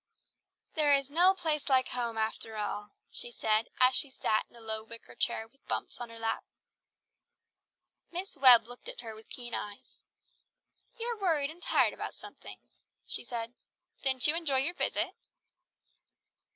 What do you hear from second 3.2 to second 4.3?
said as she